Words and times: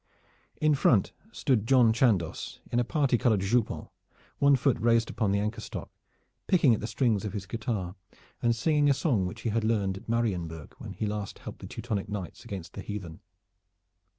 In 0.59 0.73
front 0.73 1.11
stood 1.31 1.67
John 1.67 1.93
Chandos 1.93 2.59
in 2.71 2.79
a 2.79 2.83
party 2.83 3.19
colored 3.19 3.41
jupon, 3.41 3.87
one 4.39 4.55
foot 4.55 4.79
raised 4.79 5.11
upon 5.11 5.31
the 5.31 5.37
anchor 5.39 5.61
stock, 5.61 5.91
picking 6.47 6.73
at 6.73 6.79
the 6.79 6.87
strings 6.87 7.23
of 7.23 7.33
his 7.33 7.45
guitar 7.45 7.93
and 8.41 8.55
singing 8.55 8.89
a 8.89 8.95
song 8.95 9.27
which 9.27 9.41
he 9.41 9.49
had 9.51 9.63
learned 9.63 9.97
at 9.97 10.09
Marienburg 10.09 10.73
when 10.79 10.95
last 11.01 11.37
he 11.37 11.43
helped 11.43 11.59
the 11.59 11.67
Teutonic 11.67 12.09
knights 12.09 12.43
against 12.43 12.73
the 12.73 12.81
heathen. 12.81 13.19